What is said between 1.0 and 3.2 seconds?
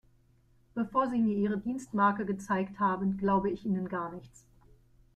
Sie mir Ihre Dienstmarke gezeigt haben,